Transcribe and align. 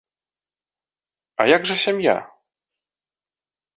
А 1.43 1.47
як 1.55 1.61
жа 1.73 1.79
сям'я? 1.85 2.17